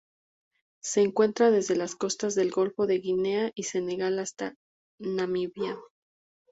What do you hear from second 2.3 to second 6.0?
del Golfo de Guinea y Senegal hasta Namibia.